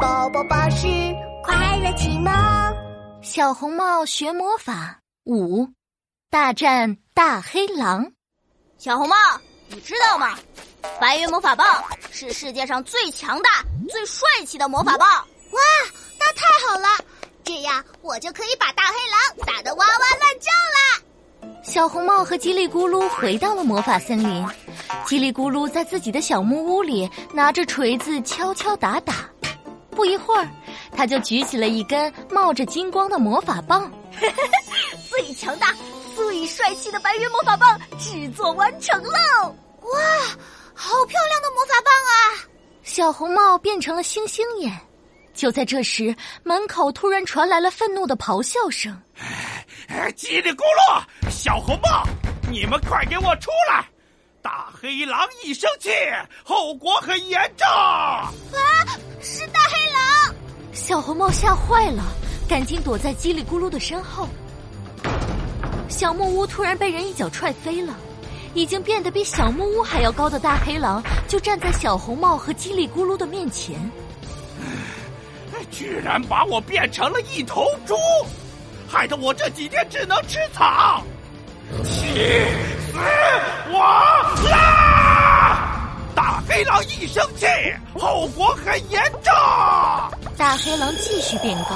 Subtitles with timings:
[0.00, 0.86] 宝宝巴士
[1.42, 2.32] 快乐启蒙，
[3.22, 5.68] 小红帽学魔法五，
[6.28, 8.10] 大战大黑狼。
[8.78, 9.14] 小红帽，
[9.68, 10.36] 你知道吗？
[11.00, 15.08] 白云魔法棒是世界上最强大、最帅气的魔法棒。
[15.08, 15.60] 哇，
[16.18, 16.88] 那太好了！
[17.44, 21.62] 这样我就可以把大黑狼打得哇哇乱叫啦。
[21.62, 24.46] 小红帽和叽里咕噜回到了魔法森林。
[25.04, 29.28] 叽里咕噜在自己的小木屋里拿着锤子敲敲打打，
[29.96, 30.46] 不一会儿，
[30.94, 33.90] 他就举起了一根冒着金光的魔法棒。
[35.10, 35.74] 最强大、
[36.14, 39.56] 最帅气的白云魔法棒制作完成喽！
[39.80, 40.00] 哇，
[40.74, 42.44] 好漂亮的魔法棒啊！
[42.82, 44.70] 小红帽变成了星星眼。
[45.34, 48.94] 就在这时，门口突然传来了愤怒的咆哮声
[50.16, 52.04] ：“叽里咕噜，小红帽，
[52.50, 53.84] 你们快给我出来！”
[54.42, 55.90] 大黑狼一生气，
[56.44, 57.66] 后果很严重。
[57.68, 58.32] 啊！
[60.86, 62.04] 小红帽吓坏了，
[62.48, 64.28] 赶紧躲在叽里咕噜的身后。
[65.88, 67.92] 小木屋突然被人一脚踹飞了，
[68.54, 73.74] 已经变得比小木屋还要高的大黑狼就站在小红帽和叽里咕噜的面前。
[75.72, 77.96] 居然把我变成了一头猪，
[78.86, 81.02] 害得我这几天只能吃草。
[81.82, 82.14] 气
[82.92, 82.98] 死
[83.72, 83.80] 我
[84.48, 85.90] 啦！
[86.14, 87.44] 大黑狼一生气，
[87.98, 89.32] 后果很严重。
[90.38, 91.70] 大黑狼继续变高，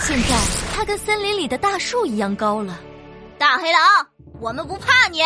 [0.00, 0.28] 现在
[0.74, 2.78] 它跟森林里的大树一样高了。
[3.38, 3.80] 大黑狼，
[4.38, 5.22] 我们不怕你，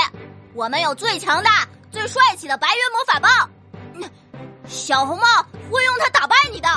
[0.55, 4.11] 我们有最强大、最帅气的白云魔法棒。
[4.69, 5.25] 小红帽
[5.69, 6.69] 会用它打败你的。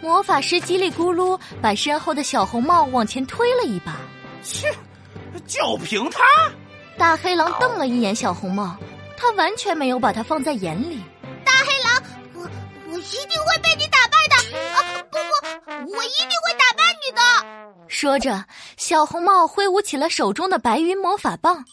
[0.00, 3.96] 魔法师叽里咕噜把身后的小红帽往前推了一把。
[4.42, 4.68] 切！
[5.46, 6.24] 就凭他，
[6.98, 8.76] 大黑狼瞪了一眼小红帽，
[9.16, 11.00] 他完全没有把他放在眼里。
[11.44, 12.02] 大黑狼，
[12.34, 12.42] 我
[12.88, 13.95] 我一定会被你打
[15.96, 17.88] 我一定会打败你的！
[17.88, 18.44] 说着，
[18.76, 21.64] 小红帽挥舞起了手中的白云魔法棒。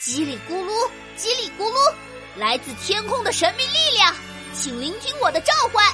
[0.00, 0.70] 叽里咕噜，
[1.18, 1.94] 叽里咕噜，
[2.36, 4.14] 来自天空的神秘力量，
[4.54, 5.84] 请聆听我的召唤，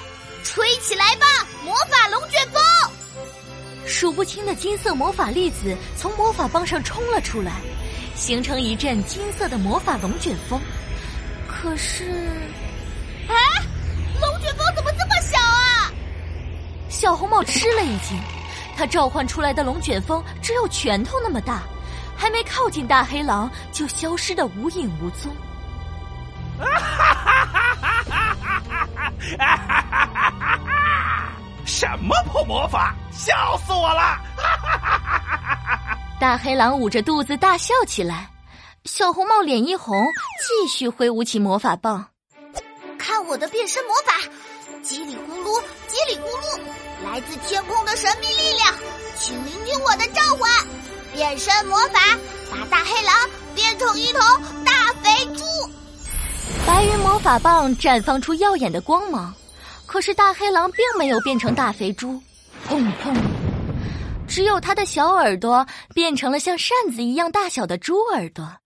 [0.45, 1.27] 吹起来吧，
[1.65, 2.63] 魔法龙卷风！
[3.85, 7.61] 数不清的金色魔法粒子从魔法棒上冲了出来，
[8.15, 10.61] 形成一阵金色的魔法龙卷风。
[11.49, 12.29] 可是，
[17.03, 18.17] 小红帽吃了一惊，
[18.77, 21.63] 他召唤出来的龙卷风只有拳头那么大，
[22.17, 25.35] 还没靠近大黑狼就消失的无影无踪。
[26.61, 28.37] 哈哈哈哈哈
[29.37, 29.57] 哈！
[29.99, 31.33] 哈哈！
[31.65, 32.95] 什么破魔法！
[33.11, 34.17] 笑死我了！
[36.21, 38.31] 大黑狼捂着肚子大笑起来，
[38.85, 40.07] 小红帽脸一红，
[40.39, 42.07] 继续挥舞起魔法棒。
[42.97, 44.13] 看我的变身魔法！
[44.85, 46.42] 叽里咕噜，叽里咕噜，
[47.13, 48.75] 来自天空的神秘力量，
[49.19, 50.51] 请聆听我的召唤！
[51.13, 52.01] 变身魔法，
[52.51, 53.15] 把大黑狼
[53.55, 54.21] 变成一头
[54.65, 55.45] 大肥猪。
[56.67, 59.31] 白云魔法棒绽放出耀眼的光芒，
[59.85, 62.19] 可是大黑狼并没有变成大肥猪。
[62.67, 63.15] 砰砰！
[64.27, 68.43] 只有他的小耳朵变成了像扇子一样大小的猪耳朵。
[68.43, 68.59] 啊！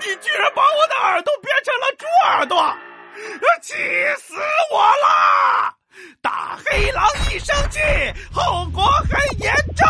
[0.00, 2.74] 你居然把我的耳朵变成了猪耳朵！
[3.62, 3.74] 气
[4.18, 4.34] 死
[4.72, 5.74] 我了！
[6.22, 7.78] 大黑狼一生气，
[8.32, 9.86] 后果很严重。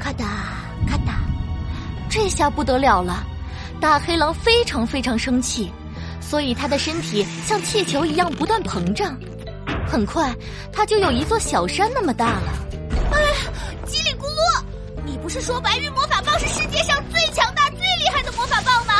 [0.00, 0.24] 咔哒
[0.88, 1.20] 咔哒，
[2.08, 3.24] 这下不得了了！
[3.80, 5.70] 大黑狼非常非常生气。
[6.20, 9.16] 所以，他的身体像气球一样不断膨胀，
[9.86, 10.34] 很快，
[10.72, 12.52] 他就有一座小山那么大了。
[13.12, 13.18] 哎，
[13.86, 14.64] 叽里咕噜，
[15.04, 18.94] 你不是说白云魔法棒是世界上最强大、最厉害的魔法棒吗？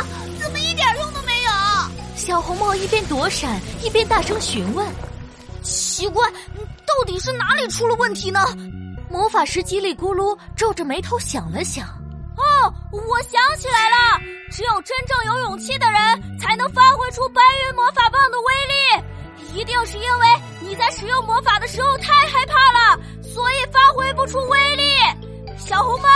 [2.17, 4.85] 小红帽一边躲闪，一边大声询问
[5.61, 6.27] ：“奇怪，
[6.83, 8.43] 到底是哪里出了问题呢？”
[9.07, 11.85] 魔法师叽里咕噜皱着眉头想了想。
[12.35, 13.95] 哦，我想起来了，
[14.51, 19.53] 只有真正有勇气的人才能发挥出白云魔法棒的威力。
[19.53, 20.27] 一定是因为
[20.59, 24.83] 你在使用魔法的时候太害怕了，所以发挥不出威力。
[25.55, 26.07] 小红帽，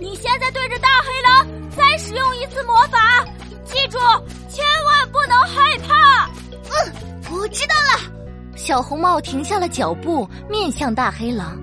[0.00, 2.85] 你现在对着大黑狼再使用一次魔
[8.66, 11.56] 小红帽停下了脚步，面向大黑狼。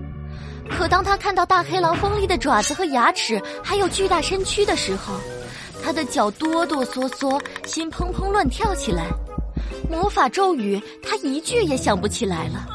[0.70, 5.14] 可当他看到大黑狼锋利的爪子和牙齿，还有巨大身躯的时候，
[5.84, 9.08] 他的脚哆哆嗦嗦，心砰砰乱跳起来。
[9.92, 12.60] 魔法咒语，他一句也想不起来了。
[12.70, 12.72] 啊！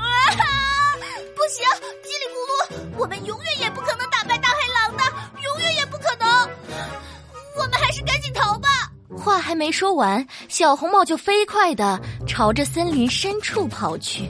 [1.34, 1.64] 不行，
[2.04, 2.36] 叽里咕
[2.75, 5.04] 噜，我们永远也不可能打败大黑狼的，
[5.42, 6.28] 永远也不可能。
[7.56, 8.69] 我们还是赶紧逃吧。
[9.16, 11.98] 话还没说完，小红帽就飞快的
[12.38, 12.52] 朝。
[12.52, 14.29] 着森林深处跑去。